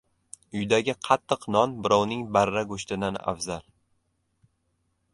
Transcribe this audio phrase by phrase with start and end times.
[0.59, 3.73] •Uydagi qattiq non birovning barra go‘shtidan afzal.